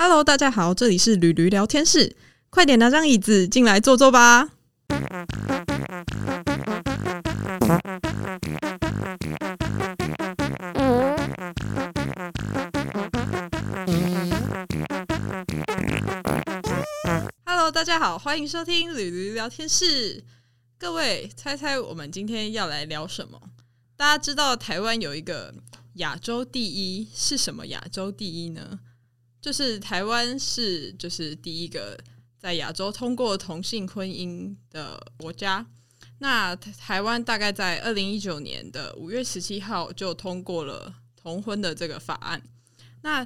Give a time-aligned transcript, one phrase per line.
[0.00, 2.14] Hello，大家好，这里是驴驴聊天室，
[2.50, 4.50] 快点拿张椅子进来坐坐吧。
[17.44, 20.22] Hello，大家好，欢迎收听驴驴聊天室。
[20.78, 23.40] 各位，猜猜我们今天要来聊什么？
[23.96, 25.52] 大家知道台湾有一个
[25.94, 28.78] 亚洲第一是什么亚洲第一呢？
[29.40, 31.96] 就是台湾是就是第一个
[32.36, 35.64] 在亚洲通过同性婚姻的国家。
[36.18, 42.42] 那台湾大概在二零一九年的五月十七号就通过了同婚的这个法案。
[43.02, 43.24] 那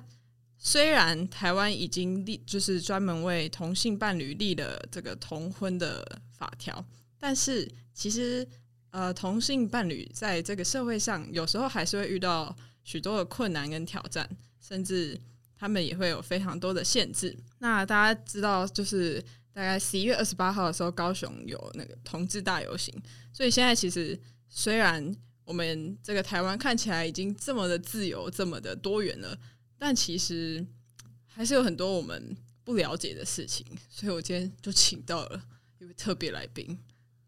[0.58, 6.06] 虽然台湾已经立就是专门为同性伴侣立了这个同婚的
[6.36, 6.84] 法条，
[7.18, 8.46] 但是其实
[8.90, 14.28] 呃同性伴侣在这个社会上有时候还是会遇到许多的困难跟挑战，
[14.60, 15.18] 甚至。
[15.62, 17.32] 他们也会有非常多的限制。
[17.60, 22.92] 那大家知道，就是大概十一月二十八号的时候，高雄有那个同志大游行。
[23.32, 25.14] 所以现在其实虽然
[25.44, 29.38] 我们这个台湾看起来已经这么的自由、这么的多元了，
[29.78, 30.66] 但其实
[31.28, 33.64] 还是有很多我们不了解的事情。
[33.88, 35.40] 所以我今天就请到了
[35.78, 36.76] 一位特别来宾，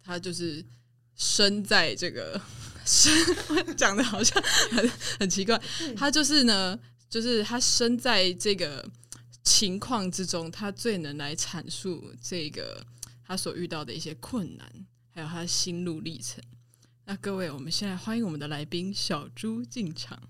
[0.03, 0.61] 他就是
[1.15, 2.41] 生在这个
[2.85, 3.13] 生
[3.79, 4.43] 讲的好像
[4.73, 5.57] 很很奇怪，
[5.97, 6.77] 他就是呢。
[7.15, 8.85] 就是他身在这个
[9.45, 12.85] 情况之中，他最能来阐述这个
[13.25, 14.69] 他所遇到的一些困难，
[15.13, 16.43] 还有他的心路历程。
[17.05, 20.21] 那各位，我们现在欢迎我们的来宾小猪进场。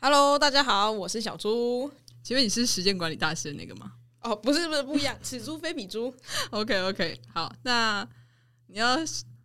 [0.00, 1.92] Hello，大家好，我是小猪。
[2.22, 3.92] 请问你是时间管理大师的那个吗？
[4.22, 5.14] 哦，不是，不是，不一样。
[5.22, 6.10] 此猪非彼猪。
[6.52, 7.54] OK，OK，好。
[7.64, 8.08] 那
[8.68, 8.96] 你要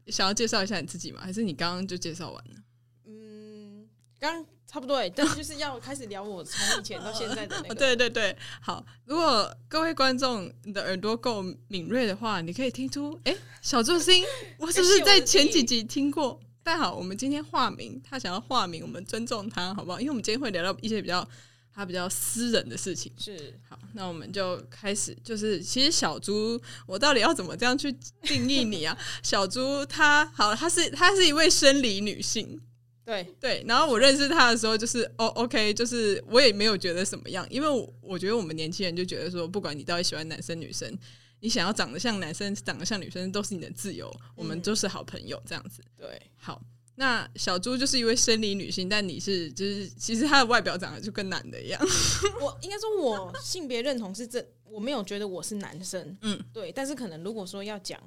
[0.08, 1.20] 想要介绍一下你自己吗？
[1.22, 2.56] 还是你刚刚就介绍完了？
[3.04, 3.86] 嗯，
[4.18, 4.46] 刚。
[4.76, 7.76] 差不多，但是就是要开始聊我从以前到现在的那个。
[7.80, 8.86] 对对对，好。
[9.06, 14.22] 如果各位观众你的耳朵够敏锐的话，你可以听出，哎，小助星，
[14.58, 16.38] 我是不是在前几集听过？
[16.62, 19.98] 但好，我们今天化名，他想要化名，我们尊重他，好不好？
[20.02, 21.26] 因为我们今天会聊到一些比较
[21.74, 23.10] 他比较私人的事情。
[23.18, 25.18] 是，好，那我们就开始。
[25.24, 27.90] 就是其实小猪，我到底要怎么这样去
[28.24, 28.98] 定义你啊？
[29.24, 32.60] 小猪，他好，他是他是一位生理女性。
[33.06, 37.68] 对对，然后我认识他的时候，就是哦，OK，就是我也没有觉得什么样，因为
[38.02, 40.92] 我觉得我们年轻人就觉得说，不管你到底喜欢男生女生，
[41.40, 45.84] 你想要长得像男生，长得像女生，都是你的自由，我们都是好朋友这样子。
[45.96, 46.60] 对，好，
[46.96, 51.80] 那小猪就是一位生理女性，但你是就是其实她的外表长得就跟男的一样。
[52.42, 58.02] 我应该说，我性别认同是这，我没有觉得我是男生，嗯，对，但是可能如果说要讲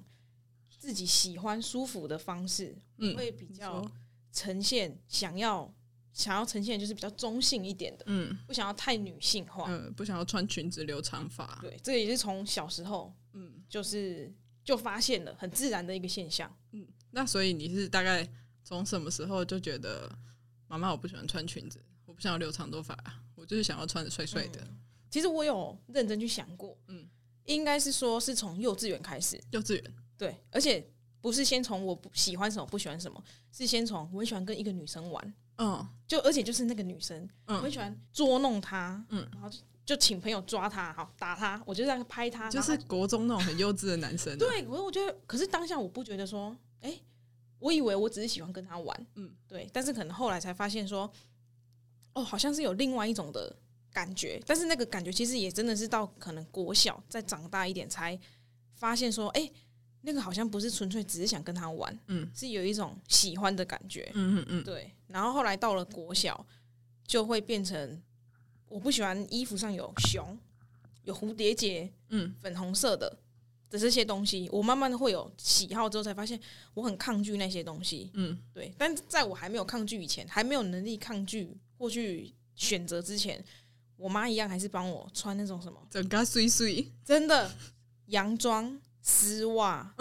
[0.76, 3.88] 自己喜欢舒服的方式，嗯，会比较。
[4.38, 5.68] 呈现想要
[6.12, 14.32] 想要呈现就是比较中性一点的，嗯，不想要太女性化，嗯，不想要穿裙子留长发，对，这个也是从小时候，嗯，就是
[14.62, 18.28] 就发现了很自然的一个现象，嗯，那所以你是大概
[18.62, 20.08] 从什么时候就觉得
[20.68, 22.96] 妈妈我不喜欢穿裙子，我不想要留长头发，
[23.34, 24.64] 我就是想要穿的帅帅的。
[25.10, 27.08] 其实我有认真去想过，嗯，
[27.46, 30.88] 应该是说是从幼稚园开始，幼稚园，对，而且。
[31.20, 39.50] 不是先从我不喜欢什么不喜欢什么，是先从我很喜欢跟一个女生玩，嗯，就而且就是那个女生，嗯，我很喜欢捉弄她，嗯，然后
[39.84, 44.36] 就请朋友抓她，好打她，我就在拍她，就是国中那种很幼稚的男生。
[44.38, 46.94] 对，我我觉得，可是当下我不觉得说，哎，
[47.58, 51.10] 我以为我只是喜欢跟他玩，嗯，对，但是可能后来才发现说，
[52.12, 53.54] 哦，好像是有另外一种的
[53.92, 58.16] 感觉，但是那个感觉其实也真的是到可能国小再长大一点才
[58.74, 59.50] 发现说，哎。
[60.02, 64.90] 那个好像不是纯粹只是想跟他玩，嗯，是有一种喜欢的感觉，嗯嗯嗯，对。
[65.08, 66.46] 然后后来到了国小，
[67.04, 68.00] 就会变成
[68.68, 70.38] 我不喜欢衣服上有熊、
[71.02, 73.18] 有蝴蝶结，嗯，粉红色的
[73.68, 74.48] 的这些东西。
[74.52, 76.38] 我慢慢的会有喜好之后，才发现
[76.74, 78.72] 我很抗拒那些东西，嗯，对。
[78.78, 83.44] 但在我还没有抗拒以前，还没有能力抗拒或去选择之前，
[83.96, 87.50] 我妈一样还是帮我穿那种什么整个碎碎，真的
[88.06, 88.80] 洋装。
[89.08, 89.94] 丝袜，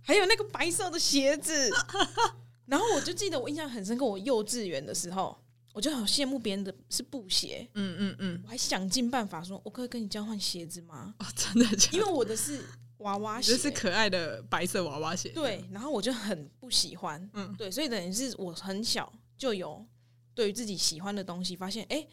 [0.00, 1.68] 还有那个白色的鞋子，
[2.64, 5.36] 然后我就记得我印象很深刻，我幼稚园的时候，
[5.72, 11.12] 我就好羡慕别人的是布鞋，嗯嗯嗯，我还想尽办法说，我可以跟你交换鞋子吗？
[11.18, 11.90] 哦，真的假？
[11.92, 12.64] 因为我的是
[12.98, 19.84] 娃娃鞋，是可爱的白色娃娃鞋，对，然后我就很不喜欢，嗯，对，所以等于是我很小就有
[20.34, 22.06] 对于自己喜欢的东西，发现，哎，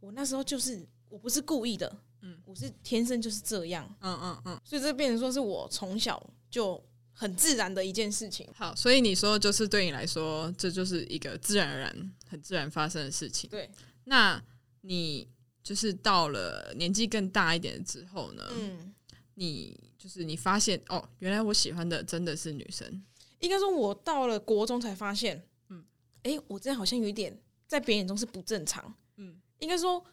[0.00, 1.94] 我那时候就是我不是故意的。
[2.20, 6.82] 嗯，我是天生就是这样，嗯嗯嗯，所以这变成说是我从小就
[7.12, 8.48] 很自然的一件事情。
[8.54, 13.48] 好，所以你说就是对你来说，这就是一个自然而然、很自然发生的事情。
[13.50, 13.70] 对，
[14.04, 14.42] 那
[14.80, 15.28] 你
[15.62, 18.94] 就是到了年纪更大一点之后呢，嗯，
[19.34, 23.04] 你就是你发现哦，原来我喜欢的真的是女生。
[23.40, 25.84] 应该说，我到了国中才发现，嗯，
[26.24, 28.92] 哎，我这样好像有一点在别人眼中是不正常。
[29.16, 30.04] 嗯，应该说，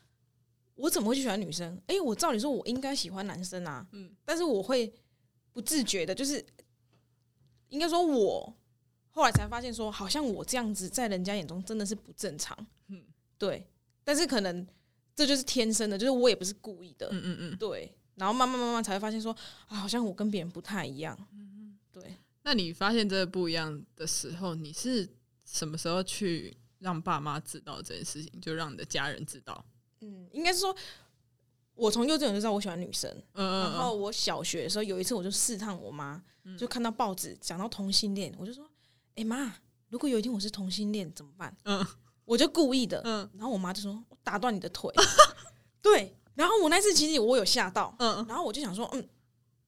[0.75, 1.81] 我怎么会去喜欢女生？
[1.87, 3.85] 哎，我照理说，我应该喜欢男生啊。
[3.91, 4.93] 嗯，但是我会
[5.51, 6.45] 不自觉的，就是
[7.69, 8.53] 应该说，我
[9.09, 12.55] 后来才发现，说好像我这样子在人家眼中真的是不正常。
[12.89, 13.03] 嗯，
[13.37, 13.67] 对，
[14.03, 14.67] 但是可能
[15.15, 17.07] 这就是天生的，就是我也不是故意的。
[17.11, 17.95] 嗯嗯嗯，对。
[18.15, 19.35] 然后慢慢慢慢才会发现，说
[19.67, 21.17] 啊，好像我跟别人不太一样。
[21.33, 22.15] 嗯嗯，对。
[22.43, 25.05] 那你发现这个不一样的时候，你是
[25.43, 28.39] 什么时候去让爸妈知道这件事情？
[28.39, 29.65] 就让你的家人知道？
[30.01, 30.75] 嗯，应该是说，
[31.73, 33.09] 我从幼稚园就知道我喜欢女生。
[33.33, 36.21] 嗯然后我小学的时候有一次，我就试探我妈，
[36.57, 38.69] 就看到报纸讲到同性恋，我就说
[39.15, 39.55] ：“哎妈，
[39.89, 41.85] 如果有一天我是同性恋怎么办？”嗯，
[42.25, 43.01] 我就故意的。
[43.03, 44.91] 嗯，然后我妈就说：“我打断你的腿。
[45.81, 46.15] ”对。
[46.35, 47.95] 然后我那次其实我有吓到。
[47.99, 48.25] 嗯。
[48.27, 49.07] 然后我就想说：“嗯，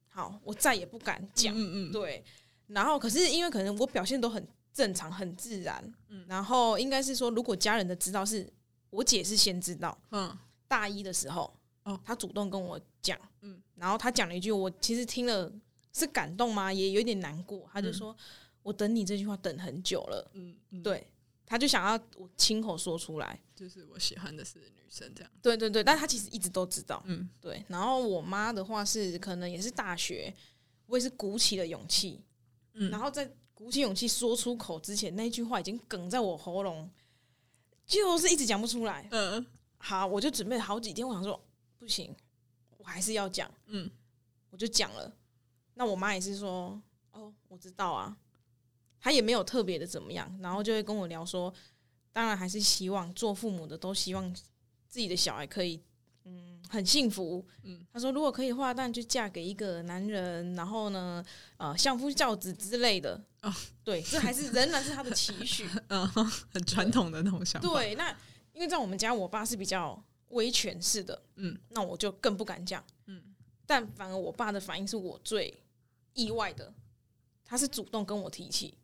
[0.08, 1.92] 好，我再也不敢讲。”嗯嗯。
[1.92, 2.24] 对。
[2.68, 8.46] 然后，可是因为可能我表现都很正常、很自然，嗯，然后应该是说，如果家人的知道是
[8.90, 10.38] 我姐是先知道，嗯，
[10.68, 11.54] 大一的时候，
[11.84, 15.52] 哦，她主动跟我讲，嗯，然后她讲了一句，我其实听了
[15.94, 16.72] 是感动吗？
[16.72, 17.68] 也有点难过。
[17.72, 18.16] 她就说
[18.64, 21.08] ：“我等你这句话等很久了。”嗯，对，
[21.46, 25.32] 她就想要我亲口说出来，就是我喜欢的是女生这样。
[25.42, 27.64] 对对对，但她其实一直都知道，嗯，对。
[27.68, 30.34] 然后我妈的话是，可能也是大学，
[30.86, 32.22] 我也是鼓起了勇气。
[32.74, 36.88] 嗯然后在鼓起勇气说出口之前，那句话已经梗在我喉咙，
[37.88, 39.08] 就是一直讲不出来。
[39.12, 39.44] 嗯，
[39.78, 41.42] 好，我就准备了好几天，我想说
[41.80, 42.14] 不行，
[42.78, 43.50] 我还是要讲。
[43.68, 43.90] 嗯，
[44.52, 45.12] 我就讲了。
[45.74, 46.80] 那我妈也是说，
[47.12, 48.16] 哦，我知道啊。
[49.00, 51.54] 她也没有特别的怎么样，然后就会跟我聊说，
[52.12, 55.82] 当然还是希望做父母的都希望自己的小孩可以。
[56.68, 57.46] 嗯，很幸福。
[57.64, 61.24] 嗯，他说如果可以的话，那就嫁给一个男人，然后呢，
[61.58, 63.22] 呃，相夫教子之类的。
[63.42, 63.54] 哦，
[63.84, 65.68] 对，这还是仍然是他的期许。
[65.90, 66.08] 嗯，
[66.54, 67.68] 很传统的那种想法。
[67.70, 68.10] 对，那
[68.54, 71.22] 因为在我们家，我爸是比较威权式的。
[71.36, 72.84] 嗯，那我就更不敢讲。
[73.06, 73.22] 嗯，
[73.66, 75.54] 但反而我爸的反应是我最
[76.14, 76.74] 意外的。
[77.46, 78.78] 他是主动跟我提起，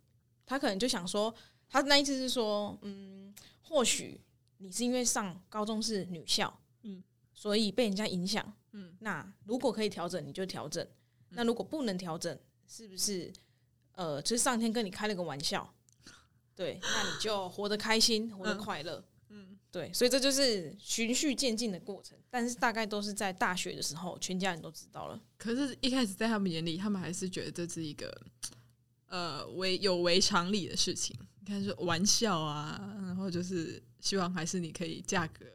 [0.45, 1.33] 他可能就想说，
[1.67, 4.21] 他那一次是说，嗯，或许
[4.59, 6.57] 你是因为上高中是女校。
[7.43, 10.81] 所以被人家影响，嗯，那如果可以调整，你就调整；
[11.31, 13.33] 那如果不能调整，是不是？
[13.95, 15.69] 呃，其实上天跟你开了个玩笑，
[16.55, 19.91] 对，那你就活得开心，活得快乐，嗯，对。
[19.91, 25.19] 所以这就是循序渐进的过程，但是大概都是在大学的时候，全家人都知道了。
[25.37, 28.21] 可是，一开始在他们眼里，他们还是觉得这是一个
[29.07, 31.13] 呃违有违常理的事情。
[31.41, 35.45] 你看，是玩笑啊，然后就是希望还是你可以嫁个。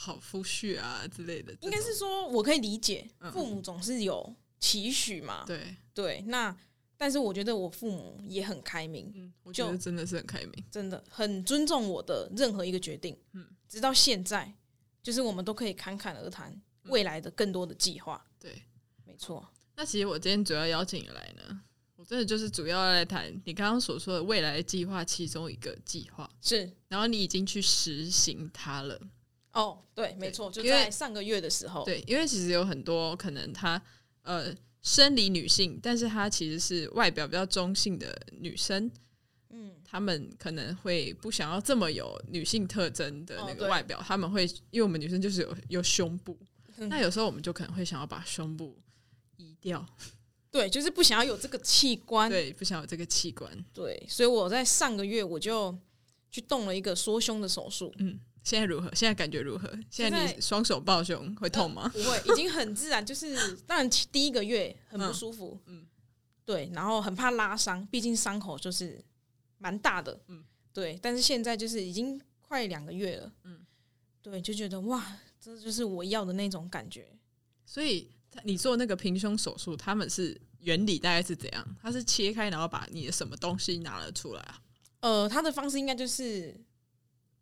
[0.00, 5.44] 好夫婿啊之类的，应该是说我可以理解，父母总是有期许嘛。
[5.44, 6.56] 对对，那
[6.96, 13.18] 但是我觉得我父母也很开明，嗯，我觉得真的是很开明，真的很尊重我的任何一个决定。
[13.32, 14.54] 嗯，直到现在，
[15.02, 18.24] 就是我们都可以侃侃而谈未来的更多的计划。
[18.38, 18.62] 对，
[19.04, 19.48] 没错。
[19.74, 21.60] 那其实我今天主要邀请你来呢，
[21.96, 29.00] 我真的就是主要来谈你刚刚所说的未来的计划其中一个计划是，然后你已经去实行它了。
[29.58, 31.84] 哦，对，没错，就在上个月的时候。
[31.84, 33.82] 对，因为其实有很多可能，她
[34.22, 38.88] 呃，生理女性，但是她其实是外表比较中性的女生。
[39.50, 46.38] 嗯，她们可能会不想要这么有女性特征的那个外表，他们会因为我们女生就是有有胸部，
[46.88, 48.78] 那有时候我们就可能会想要把胸部
[49.38, 49.84] 移掉。
[50.52, 52.30] 对，就是不想要有这个器官。
[52.30, 53.52] 对，不想有这个器官。
[53.74, 55.76] 对，所以我在上个月我就
[56.30, 57.92] 去动了一个缩胸的手术。
[57.98, 58.20] 嗯。
[58.48, 58.88] 现在如何？
[58.94, 59.70] 现在感觉如何？
[59.90, 61.86] 现在你双手抱胸会痛吗？
[61.92, 63.04] 不会，已经很自然。
[63.04, 65.86] 就是当然第一个月很不舒服，嗯，
[66.46, 69.04] 对，然后很怕拉伤，毕竟伤口就是
[69.58, 70.98] 蛮大的，嗯，对。
[71.02, 73.60] 但是现在就是已经快两个月了，嗯，
[74.22, 75.04] 对，就觉得哇，
[75.38, 77.06] 这就是我要的那种感觉。
[77.66, 78.10] 所以
[78.44, 81.76] 你做那个平胸手术，他们是原理大概是怎样？
[81.82, 84.62] 他是切开然后把你的什么东西拿了出来啊？
[85.00, 86.58] 呃，他的方式应该就是。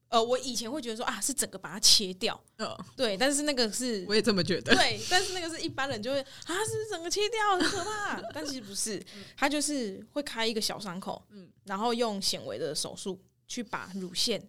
[0.09, 9.05] 呃，我以前会觉得说啊，是整个把它切掉，嗯，对，但是那个是，我也这么觉得，对，但是那个是一般人就会啊，是整个切掉，很可怕，但其实不是，
[9.37, 14.41] 他就是会开一个小伤口，嗯，然后用显微的手术去把乳腺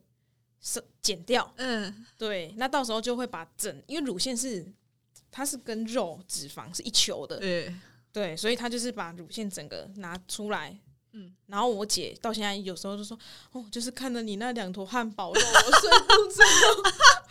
[0.61, 4.65] 是剪掉，嗯，对，那到时候就会把整，因为乳腺是
[5.31, 7.75] 它是跟肉脂肪是一球的，对，
[8.13, 10.79] 对，所以他就是把乳腺整个拿出来。
[11.17, 13.17] 嗯，然后我姐到现在有时候就说
[13.51, 16.43] ：“哦，就是看着你那两坨汉堡肉，我睡不着。”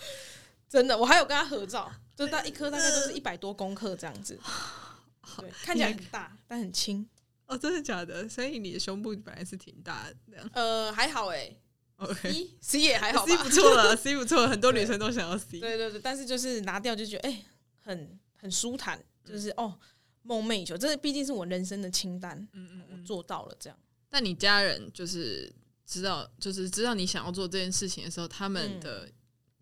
[0.68, 4.38] 真的，我还有跟她合照，就大一颗大概都是一百多公克这样子，
[5.38, 7.08] 对，看起来很大，但很轻。
[7.46, 8.28] 哦，真的假的？
[8.28, 10.50] 所以你的胸部本来是挺大的，这样。
[10.52, 11.54] 呃，还好哎
[11.98, 15.60] ，OK，C C 也还好，C，不错了，C 不错，很多女生都想要 C。
[15.60, 17.44] 对对对，但是就是拿掉就觉得哎、
[17.80, 19.78] 很很舒坦，就是哦
[20.26, 22.99] 梦寐以求，这毕竟是我人生的清单，嗯嗯嗯。
[22.99, 23.78] 我做到了这样。
[24.09, 25.52] 但你家人就是
[25.85, 29.11] 知道，就是知道你想要做这件事情的时候，他们的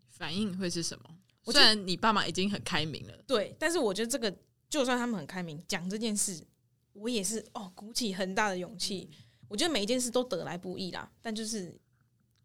[0.09, 1.05] 反应会是什么？
[1.45, 4.35] 我虽然你爸妈已经很开明了，对，但是我觉得这个
[4.71, 6.43] 就算他们很开明讲这件事，
[6.95, 9.11] 我也是哦鼓起很大的勇气。
[9.49, 11.79] 我觉得每一件事都得来不易啦，但就是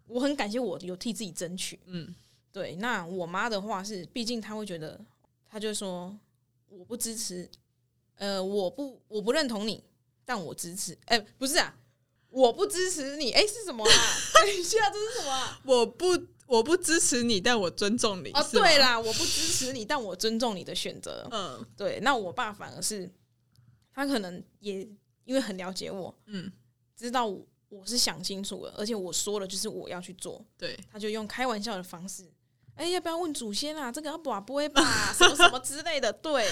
[0.06, 1.80] 我很感谢我有替自己争取。
[1.86, 2.14] 嗯
[2.52, 5.00] 对，那我妈的话是，毕竟她会觉得，
[5.48, 6.18] 她就说
[6.68, 7.50] 我不支持，
[8.20, 9.82] 呃，我不我不认同你，
[10.26, 11.74] 但我支持，哎、不是啊，
[12.30, 13.92] 我不支持你，哎、是什么啊？
[14.36, 15.62] 等一下，这是什么啊？
[15.64, 16.06] 我不
[16.46, 18.30] 我不支持你，但我尊重你。
[18.32, 21.26] 哦，对，啦，我不支持你，但我尊重你的选择。
[21.32, 23.10] 嗯对，那我爸反而是，
[23.94, 24.86] 他可能也
[25.24, 26.52] 因为很了解我，嗯，
[26.98, 32.30] 知道我我是想清楚了，而且我说了就是我要去做，对，他就用开玩笑的方式，
[32.76, 33.90] 哎、要不要问祖先啊？
[33.90, 35.14] 这个要把不会吧？
[35.18, 36.46] 什么什么之类的，对。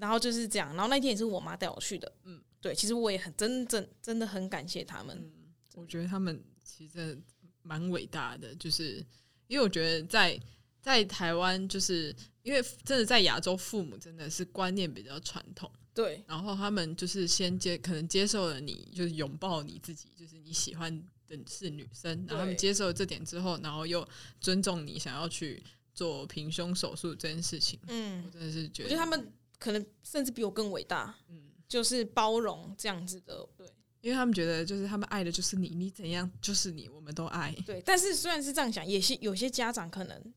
[0.00, 2.36] 然后就是这样，然后那天也是我妈带我去的，嗯。
[2.36, 2.74] 嗯，对。
[2.74, 5.30] 其实我也很真正真的很感谢他们，
[5.74, 7.20] 我觉得他们其实
[7.62, 9.04] 蛮伟大的，就是
[9.46, 10.40] 因为我觉得在
[10.80, 16.24] 在台湾，就是因为真的在亚洲，父母真的是观念比较传统，对。
[16.26, 20.90] 然后他们就是先接可能接受了你，就是拥抱你自己，就是你喜欢
[21.26, 24.06] 的是女生，然后他们接受了这点之后，然后又
[24.40, 28.24] 尊重你想要去做平胸手术这件事情，嗯。
[28.24, 31.44] 我，真的是觉得我觉得他们可能甚至比我更伟大，嗯。
[31.68, 33.64] 就是包容这样子的，对
[34.00, 37.54] 因为他们觉得，就是他们爱的就是你，你怎样就是你，我们都爱。
[37.64, 37.80] 对。
[37.86, 40.34] 但是虽然是这样想，也是有些家长可能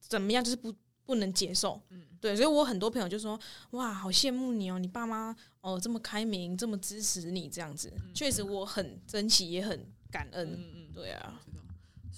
[0.00, 0.74] 怎么样，就是不
[1.04, 2.34] 不能接受，嗯对。
[2.34, 3.38] 所以我很多朋友就说
[3.72, 7.92] ：“哇，好羡慕你哦，你爸妈哦这么开明，这么支持你，这样子。
[8.14, 10.48] 确实我很珍惜，也很感恩。
[10.54, 11.42] 嗯嗯，对啊，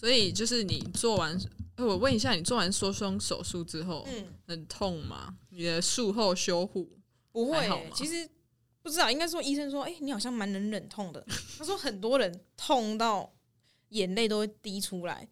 [0.03, 1.39] 所以就是你做完，
[1.77, 5.37] 呃我问一下，你做完缩胸手术之后，嗯，很痛吗？
[5.51, 6.99] 你的术后修护，
[7.31, 8.29] 不会、其实
[8.83, 11.25] 不知道，应该说医生说，哎、你好像蛮能忍痛的。
[11.57, 13.33] 他说很多人痛到
[13.91, 15.29] 眼泪都会滴出来，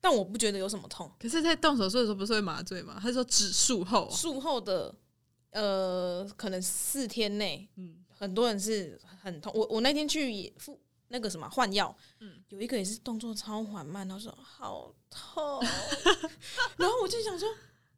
[0.00, 1.12] 但我不觉得有什么痛。
[1.20, 2.98] 可是，在动手术的时候不是会麻醉吗？
[2.98, 4.94] 他说只术后，术后的
[5.50, 9.52] 呃，可能四天内，嗯很多人是很痛。
[9.54, 10.80] 我我那天去也付
[11.14, 12.42] 那个什么换药，嗯。
[12.48, 15.62] 有一个也是动作超缓慢，他说好痛，
[16.76, 17.48] 然后我就想说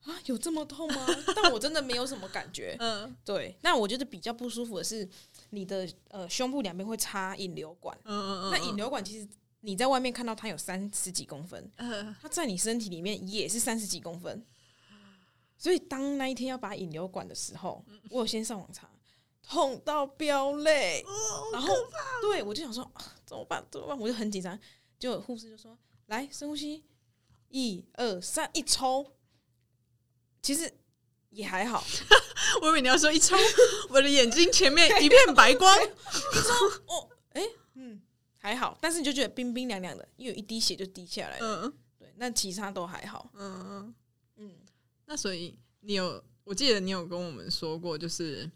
[0.04, 1.06] 啊，有这么痛吗？
[1.34, 2.76] 但我真的没有什么感觉。
[2.78, 3.16] 嗯。
[3.24, 5.08] 对，那我觉得比较不舒服的是
[5.50, 9.26] 你的呃胸部两边会插引流管，嗯嗯，那引流管其实
[9.60, 14.44] 你在外面看到它有三十几公分，呃，它在你身体里面也是三十几公分，
[15.56, 18.88] 所以当那一天要拔引流管的时候，我有先上网查，
[19.48, 21.04] 痛到飙泪，
[21.52, 21.74] 然后
[22.20, 24.58] 对我就想说、啊、怎么办怎么办，我就很紧张，
[24.98, 26.84] 结果护士就说来深呼吸，
[27.48, 29.06] 一二三，一抽，
[30.42, 30.72] 其实
[31.30, 31.84] 也还好，
[32.62, 33.36] 我以为你要说一抽，
[33.90, 35.72] 我的眼睛前面一片白光，
[36.86, 37.42] 哦，哎、
[37.74, 38.00] 嗯，
[38.38, 41.72] 还好，但是你就觉得冰冰凉凉的，因为有一滴血就滴下来了，嗯。
[41.98, 43.94] 对，那其他都还好，嗯嗯。
[44.38, 44.54] 嗯，
[45.06, 48.50] 那所以你有，我记得你有跟我们说过，就是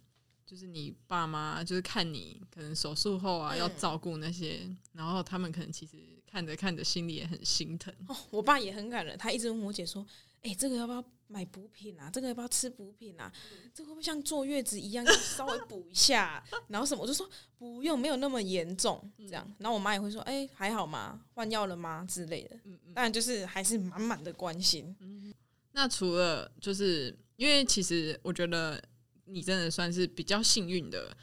[0.51, 7.95] 就是你爸妈就是看你可能手术后啊，嗯要照顾那些，然后他们可能其实看着看着心里也很心疼。
[8.09, 10.05] 哦，我爸也很感人，他一直问我姐说
[10.43, 12.11] ：“哎、这个要不要买补品啊？
[12.13, 13.33] 这个要不要吃补品啊？
[13.73, 16.43] 这个会不会像坐月子一样，要稍微补一下？
[16.67, 19.49] 然后什么？”我就说不用，没有那么严重，这样。
[19.59, 21.21] 然后我妈也会说：“哎、还好吗？
[21.35, 22.57] 换药了吗？”之类的。
[22.65, 22.93] 嗯嗯。
[22.93, 24.97] 当然就是还是满满的关心。
[24.99, 25.33] 嗯
[25.73, 28.83] 那除了就是因为其实我觉得
[29.31, 31.17] 你真的算是比较幸运的，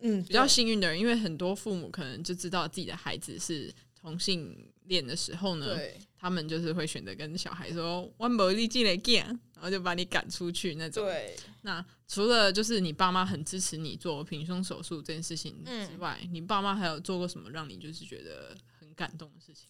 [0.00, 5.98] 嗯，比较幸运的人，因为很多父母可能就知道自己的孩子是同性恋的时候呢，对。
[6.16, 11.04] 他们就是会选择跟小孩说“我没力进来见”，然后就把你赶出去那种。
[11.04, 19.68] 对，那除了就是你爸妈很支持你做平胸手术这件事情嗯之外，你爸妈还有做过什么让你就是觉得很感动的事情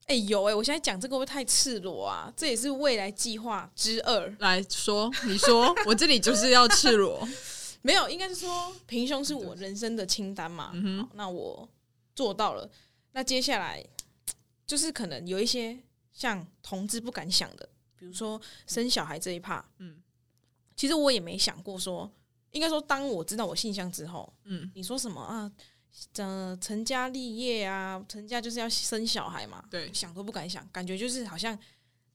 [0.00, 0.06] 吗？
[0.08, 2.32] 哎、有哎、我现在讲这个会不会太赤裸啊？
[2.36, 4.28] 这也是未来计划之二。
[4.40, 7.26] 来说，你说，我这里就是要赤裸。
[7.82, 10.70] 没有，应该是说平胸是我人生的清单嘛。
[10.74, 11.68] 嗯哼好，那我
[12.14, 12.68] 做到了。
[13.12, 13.84] 那接下来
[14.66, 15.78] 就是可能有一些
[16.12, 19.64] 像同志不敢想的，比如说生小孩这一趴。
[19.78, 20.02] 嗯
[20.76, 22.10] 其实我也没想过说，
[22.52, 25.50] 应该说当我知道我性向之后，嗯你说什么啊？
[26.16, 31.58] 呃，成家立业啊，成家就是要生小孩嘛，对想都不敢想，感觉就是好像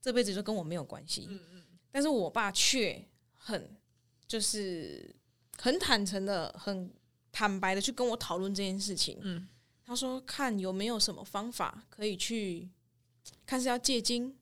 [0.02, 1.28] 这辈子就跟我没有关系。
[1.30, 3.02] 嗯嗯但是我爸却
[3.34, 3.70] 很
[4.28, 5.16] 就是
[5.58, 6.92] 很坦诚的、很
[7.32, 9.18] 坦白的去跟我讨论这件事情。
[9.22, 9.48] 嗯，
[9.86, 12.70] 他说看有没有什么方法可以去，
[13.46, 14.36] 看是要借精，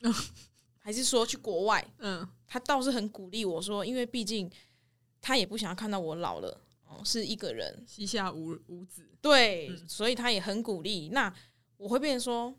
[0.78, 1.86] 还是说去国外。
[1.98, 4.50] 嗯，他倒是很鼓励我说，因为毕竟
[5.20, 6.60] 他也不想要看到我老了，哦，
[7.04, 11.08] 是一个人，膝下无无子，对，嗯所以他也很鼓励。
[11.10, 11.32] 那
[11.76, 12.54] 我会变成说，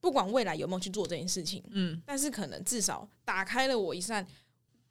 [0.00, 4.26] 不管未来有没有去做这件事情，嗯，但是可能至少打开了我一扇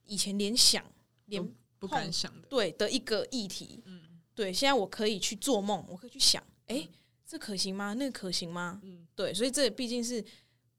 [0.05, 0.83] 以前连想
[1.25, 1.45] 连
[1.79, 3.81] 不敢想的，对的一个议题。
[3.85, 4.01] 嗯
[4.35, 6.87] 对，现在我可以去做梦，我可以去想，哎、
[7.25, 7.93] 这可行吗？
[7.93, 8.79] 那个可行吗？
[8.83, 10.23] 嗯对，所以这毕竟是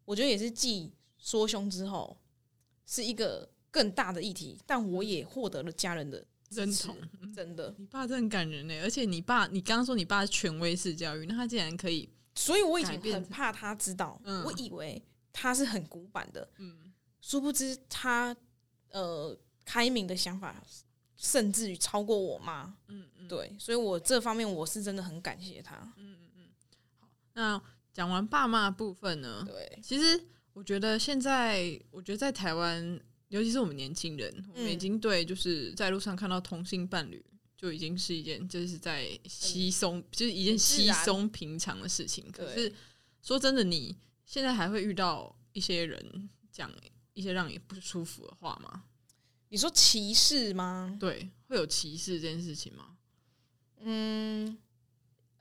[0.04, 2.16] 我觉得也是继缩胸之后
[2.84, 6.96] 是一个更大的议题，但我也获得了家人的认同。
[7.20, 7.74] 嗯真的。
[7.78, 18.36] 你爸真的很感人呢，而且你爸，你刚刚说你爸是权威式教育，那他竟然可以，所以我以前很怕他知道，嗯我以为他是很古板的，嗯殊不知他
[18.90, 20.62] 呃开明的想法
[21.16, 22.76] 甚至于超过我妈。
[22.88, 25.74] 嗯嗯，对，所以我这方面我是真的很感谢他。
[25.96, 26.44] 嗯嗯嗯。
[27.00, 30.22] 好那讲完爸妈部分呢，对，其实
[30.52, 33.00] 我觉得现在，我觉得在台湾，
[33.34, 37.20] 尤其是我们年轻人，我们已嗯经对就是在路上看到同性伴侣，
[37.56, 42.24] 就已经是一件就是在稀松，就是一件稀松平常的事情。
[42.30, 42.72] 可是
[43.22, 46.70] 说真的，你现在还会遇到一些人讲
[47.12, 48.84] 一些让你不舒服的话吗？
[49.48, 50.96] 你说歧视吗？
[51.00, 52.96] 对，会有歧视这件事情吗？
[53.80, 54.56] 嗯，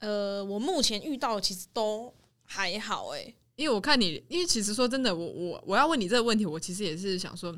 [0.00, 7.56] 呃，我目前遇到其实都还好、欸，因为我看你，因为其实说真的，我我我要问你这个问题，我其实也是想说，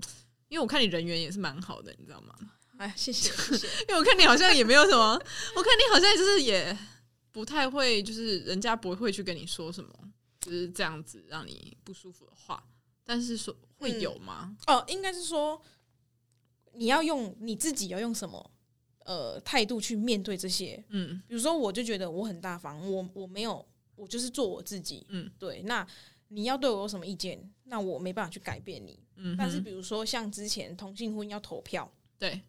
[0.49, 2.35] 因为我看你人缘也是蛮好的，你知道吗？
[2.79, 3.67] 哎，谢谢谢谢。
[3.88, 6.76] 因为我看你好像也没有什么，我看你好像就是也
[7.33, 9.91] 不太会，就是人家不会去跟你说什么，
[10.41, 12.62] 就是这样子让你不舒服的话，
[13.05, 14.57] 但是说会有吗？
[14.67, 15.61] 哦，应该是说
[16.75, 18.50] 你要用你自己要用什么
[19.07, 20.85] 呃态度去面对这些。
[20.91, 25.06] 嗯比如说，我就觉得我很大方，我我没有，我就是做我自己。
[25.09, 25.63] 嗯，对。
[25.63, 25.87] 那
[26.28, 27.52] 你要对我有什么意见？
[27.65, 28.99] 那我没办法去改变你。
[29.17, 32.41] 嗯，但是比如说像之前同性婚姻要投票，对，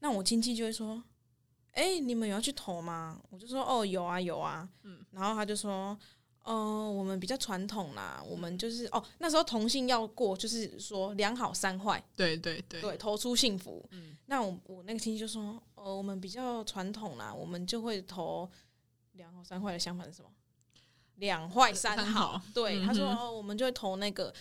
[0.00, 1.02] 那我亲戚就会说
[1.72, 5.98] ：“哎、你们有要去投吗？”我就说：“哦，有啊，有啊。”嗯，然后他就说
[6.44, 6.54] ：“呃，
[6.90, 13.84] 我们比较传统啦，我们就是哦，那时候同性要过，就是说两好三坏，对对对，对，投出幸福。
[13.92, 18.50] 嗯那我我那个亲戚就说：“呃，我们比较传统啦，我们就会投
[19.12, 20.30] 两好三坏的相反是什么？
[21.16, 22.38] 两坏三三好。
[22.38, 24.32] 好对，嗯他说哦，我们就会投那个。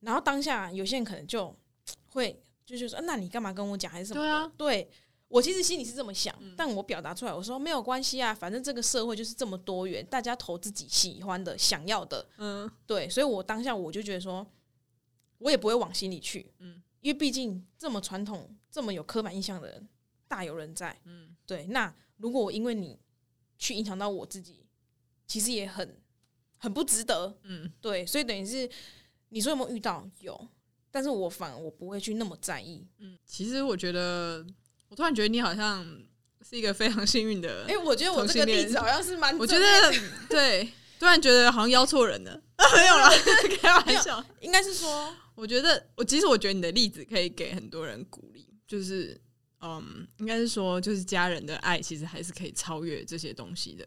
[0.00, 1.54] 然后当下有些人可能就
[2.12, 4.20] 会就就说，啊那你干嘛跟我讲还是什么？
[4.20, 4.90] 对啊对
[5.28, 12.24] 我其实心里是这么想，嗯但我表达出来，我说没有关系啊，反正这个社会就是这么多元，大家投自己喜欢的、想要的。
[12.36, 14.46] 嗯对，所以我当下我就觉得说，
[15.38, 19.88] 我也不会往心里去，嗯因为毕竟这么传统、这么有刻板印象的人
[20.28, 20.96] 大有人在。
[21.04, 22.98] 嗯对，那如果我因为你
[23.58, 24.64] 去影响到我自己，
[25.26, 25.96] 其实也很
[26.58, 27.36] 很不值得。
[27.44, 28.68] 嗯，对，所以等于是
[29.30, 30.08] 你说有没有遇到？
[30.20, 30.48] 有，
[30.90, 32.86] 但是我反而我不会去那么在意。
[32.98, 34.44] 嗯其实我觉得，
[34.88, 35.84] 我突然觉得你好像
[36.48, 39.92] 是一个非常幸运的，哎、我觉得我这个例子好像是蛮，我觉得
[40.28, 42.40] 对，突然觉得好像邀错人了，
[42.76, 43.10] 没有啦，
[43.60, 44.24] 开玩笑。
[44.40, 49.20] 应该是说，我觉得，我其实我觉得你的例子可以给很多人鼓励，就是，
[49.60, 53.86] 嗯，应该是说，就是家人的爱其实还是可以超越这些东西的。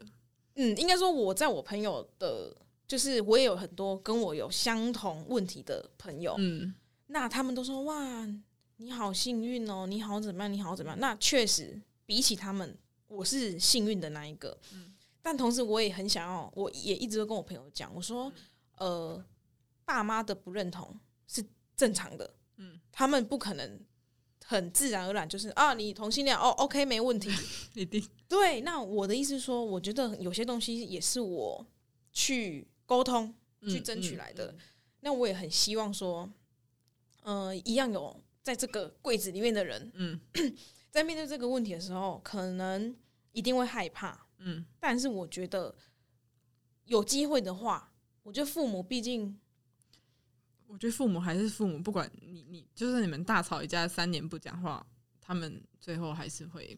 [0.59, 2.53] 嗯，应该说我在我朋友的，
[2.85, 6.73] 就是我也有很多跟我有相同问题的朋友，嗯
[7.07, 8.27] 那他们都说哇，
[8.75, 10.99] 你好幸运哦，你好怎么样，你好怎么样？
[10.99, 14.57] 那确实比起他们，我是幸运的那一个。
[15.21, 18.31] 但同时我也很想要，我也一直都跟我朋友讲，我说，
[18.77, 19.23] 呃，
[19.85, 20.93] 爸妈的不认同
[21.25, 21.41] 是
[21.77, 23.79] 正常的，嗯，他们不可能
[24.49, 27.29] 很自然而然就是啊，你同性恋哦，OK 没问题。
[27.75, 31.63] 一定，对，那我的意思是说，我觉得有些东西也是我
[32.11, 33.31] 去沟通、
[33.67, 34.47] 去嗯争取来的。
[34.47, 34.57] 嗯
[35.01, 36.27] 那我也很希望说，
[37.21, 40.19] 呃，一样有在这个柜子里面的人，嗯
[40.89, 42.93] 在面对这个问题的时候，可能
[43.31, 44.25] 一定会害怕。
[44.39, 45.75] 嗯但是我觉得
[46.85, 49.39] 有机会的话，我觉得父母毕竟
[50.69, 54.85] 我觉得父母还是父母，不管你你，就算你们大吵一架，三年不讲话，
[55.19, 56.77] 他们最后还是会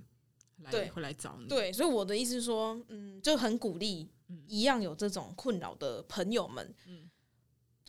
[0.60, 7.12] 来会来找你。，对，所以我的意思是说，嗯，就很鼓励嗯一样有这种困扰的朋友们，嗯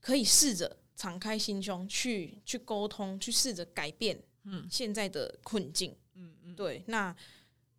[0.00, 5.96] 可以试着敞开心胸去去沟通，去试着改变嗯现在的困境。
[6.14, 7.14] 嗯嗯对，那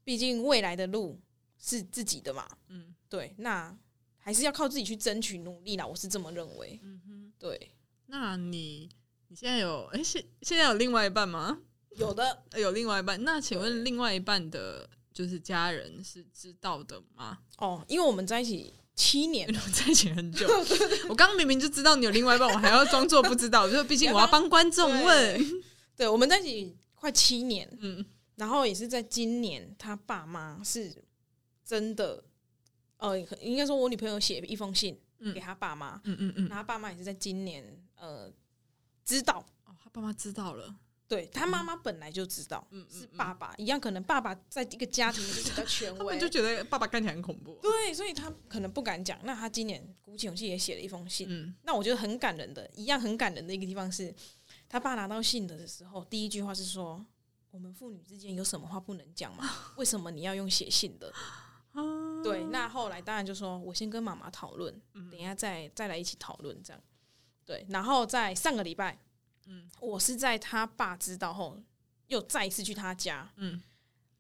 [0.05, 1.19] 毕竟未来的路
[1.59, 3.77] 是自己的嘛，嗯对，那
[4.17, 6.79] 还是要靠自己去争取努力啦，我是这么认为。
[6.81, 7.33] 嗯哼。
[7.38, 7.75] 对，
[8.08, 8.89] 那你
[9.28, 11.60] 你现在有哎现现在有另外一半吗？
[11.98, 13.24] 有的有另外一半。
[13.24, 17.39] 那请问另外一半的，就是家人是知道的吗？
[17.58, 20.48] 哦，因为我们在一起七年， 在一起很久。
[21.10, 25.63] 我刚刚明明就知道你有另外一半，我还要装作不知道，就是毕竟我要帮观众问。
[25.96, 28.04] 对，我们在一起快七年，嗯，
[28.36, 30.92] 然后也是在今年，他爸妈是
[31.63, 32.24] 真的，
[32.98, 35.00] 呃，应该说我女朋友写一封信
[35.34, 37.63] 给他爸妈，嗯嗯嗯，他爸妈也是在今年，
[38.04, 38.30] 呃，
[39.06, 40.76] 知道，哦，他爸妈知道了。
[41.08, 47.58] 对他妈妈本来就知道，嗯是爸爸一样，可能爸爸在一个家庭里 就是比较权威，就觉得爸爸看起来很恐怖。
[47.62, 49.18] 对，所以他可能不敢讲。
[49.24, 51.28] 那他今年鼓起勇气也写了一封信。
[51.30, 54.13] 嗯，那我觉得很感人的，一样很感人的一个地方是，
[54.68, 57.06] 他爸拿到信的时候，第一句话是说
[57.52, 59.48] ：“我们父女之间有什么话不能讲吗？
[59.78, 61.13] 为什么你要用写信的？”
[62.24, 64.74] 对，那后来当然就说我先跟妈妈讨论，
[65.12, 66.82] 等一下再再来一起讨论这样。
[67.45, 68.97] 对，然后在上个礼拜。
[69.45, 71.60] 嗯，我是在他爸知道后，
[72.08, 73.29] 又再一次去他家。
[73.36, 73.62] 嗯，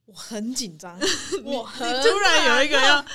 [0.05, 0.99] 我很紧张，
[1.45, 3.05] 我突然有一个要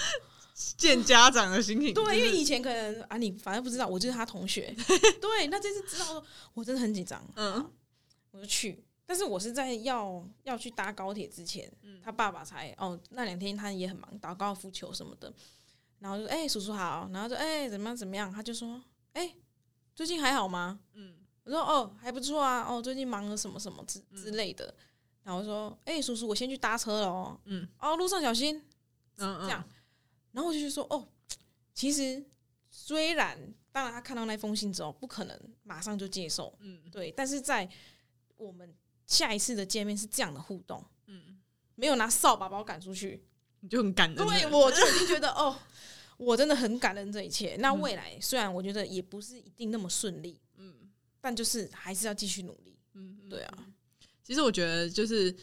[0.55, 1.93] 见家长的心情。
[1.95, 4.75] 对，因为以前可能啊，你反正不知道，我就是他同学。
[5.21, 7.23] 对，那这次知道，我真的很紧张。
[7.37, 7.71] 嗯，
[8.31, 11.71] 我就去，但是我是在要要去搭高铁之前，
[12.03, 15.31] 他爸爸才哦，那两天他也很忙，打高尔夫球什么的。
[15.99, 17.11] 然后就哎，叔叔好。
[17.13, 18.33] 然后就哎，怎么样怎么样？
[18.33, 19.35] 他就说哎，
[19.99, 20.79] 最近还好吗？
[20.95, 21.17] 嗯。
[21.43, 24.73] 我说哦还不错啊哦最近忙了什么什么之之类的，
[25.25, 27.41] 然后说哎叔叔我先去搭车了哦。
[27.47, 27.69] 嗯。
[27.81, 28.63] 哦路上小心。
[29.17, 29.69] 嗯这样，
[30.31, 31.05] 然后我就说哦
[31.75, 32.25] 其实
[32.71, 33.37] 虽然
[33.73, 36.57] 当然他看到那封信之后不可能马上就接受。
[36.61, 36.81] 嗯。
[36.93, 37.69] 对，但是在
[38.37, 38.73] 我们
[39.05, 40.81] 下一次的见面是这样的互动。
[41.07, 41.41] 嗯。
[41.75, 43.25] 没有拿扫把把我赶出去。
[43.59, 45.59] 你就很感人对我就已经觉得哦
[46.19, 50.39] 我真的很感恩这一切那未来虽然我觉得也不是一定那么顺利。
[50.59, 50.75] 嗯
[51.21, 53.67] 但就是还是要继续努力，嗯，对啊。
[54.23, 55.35] 其实我觉得，就是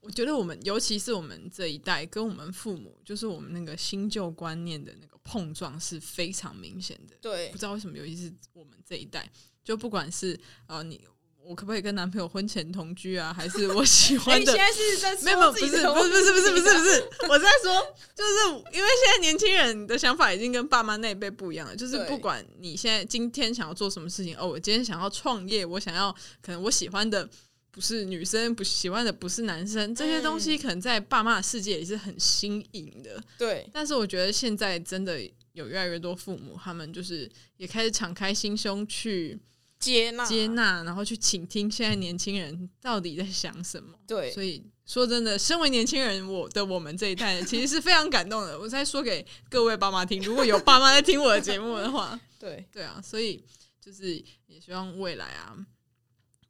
[0.00, 7.16] 我觉得我们，尤其是我们这一代，跟我们父母，就是我们那个新旧观念的那个碰撞是非常明显的。
[7.20, 9.28] 对，不知道为什么，尤其是我们这一代，
[9.64, 11.04] 就不管是呃你。
[11.48, 13.32] 我可不可以跟男朋友婚前同居啊？
[13.32, 14.52] 还是我喜欢 的？
[14.52, 21.74] 现在是在没有不是不是不是不是不是不是，我在说，就是因为现在年轻人的想法已经跟爸妈那一辈不一样了。
[21.74, 27.26] 就是不管你现在今天想要做什么事情，哦，我今天想要创业，我想要可能我喜欢的
[27.70, 33.18] 不是女生，不喜欢的不是男生，这些东西可能在爸妈的世界也是很新颖的。
[33.38, 35.18] 对，但是我觉得现在真的
[35.54, 39.38] 有越来越多父母，他们就是也开始敞开心胸去。
[39.78, 43.96] 接纳接纳，然后去倾听现在年轻人到底在想什么。
[44.06, 48.58] 对，所以说真的，身为年轻人，我的我们这一代其实是非常感动的。
[48.58, 53.44] 我在说给各位爸妈听，如果有爸妈在听我的节目的话， 对对啊，所以
[53.80, 55.56] 就是也希望未来啊，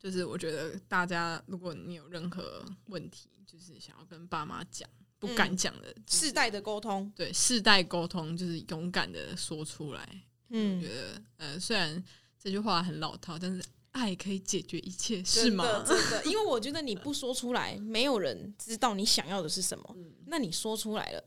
[0.01, 4.89] 就是我觉得大家，如果你有任何问题，就是想要跟爸妈讲
[5.19, 10.23] 不敢讲的，世代的沟通，对世代沟通，就是勇敢的说出来。
[10.49, 12.03] 嗯，我觉得呃，虽然。
[12.49, 15.85] 这句话很老套，但是爱可以解决一切，是吗？
[15.87, 19.97] 真的， 因为我觉得你不说出来，没有人知道你想要的是什么。
[20.25, 21.23] 那你说出来了，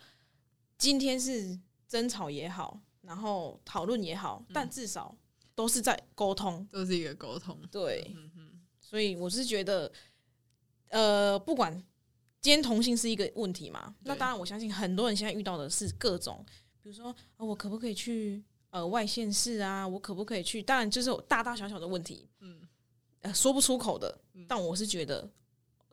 [0.80, 5.16] 今天是争吵也好，然后讨论也好，但至少
[5.54, 7.56] 都是在沟通，都是一个沟通。
[7.70, 8.16] 对，
[8.80, 9.92] 所以我是觉得，
[10.88, 11.72] 呃，不管
[12.42, 16.44] 今天同性是一个问题嘛，那当然我相信很多人现在遇到的是各种，
[16.82, 18.44] 比如说，我可不可以去？
[18.72, 20.62] 呃，外县市啊，我可不可以去？
[20.64, 22.62] 当然，就是有大大小小的问题，嗯，
[23.20, 24.18] 呃，说不出口的。
[24.48, 25.30] 但我是觉得，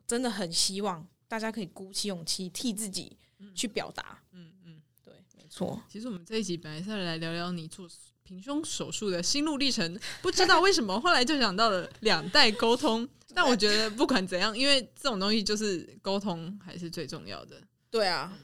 [0.07, 3.17] 真的很希望大家可以鼓起勇气替自己
[3.53, 4.23] 去表达。
[4.31, 5.81] 嗯嗯，对，没错。
[5.89, 7.85] 其实我们这一集本来是要来聊聊你做
[8.23, 13.07] 平胸手术的心路历程，不知道为什么 后来就想到了两代沟通。
[13.35, 17.61] 但我觉得不管怎样，因为这种东西就是沟通还是最重要的。
[17.91, 18.35] 对啊。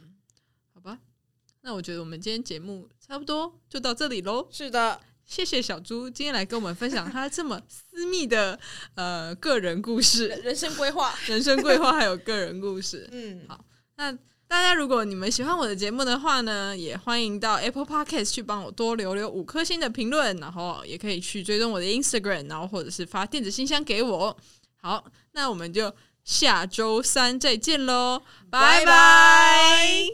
[1.65, 4.47] 那我觉得我们今天节目差不多就到这里喽。
[4.51, 8.59] 是的，谢谢小猪今天来跟我们分享他这么私密的
[8.93, 13.09] 呃个人故事、人生规划、 人生规划还有个人故事。
[13.11, 14.11] 嗯，好，那
[14.47, 24.37] 大家如果你们喜欢我的节目的话呢，也欢迎到 Apple Podcast 去帮我多留留五颗星的评论，然后也可以去追踪我的 Instagram，然后或者是发电子信箱给我。
[24.75, 25.91] 好，那我们就
[26.23, 30.05] 下周三再见喽，拜拜。